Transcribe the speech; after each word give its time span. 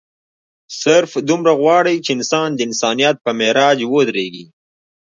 صرف 0.81 1.11
دومره 1.29 1.51
غواړي 1.61 1.95
چې 2.05 2.11
انسان 2.17 2.49
د 2.53 2.59
انسانيت 2.67 3.15
پۀ 3.23 3.31
معراج 3.39 3.77
اودريږي 3.85 4.45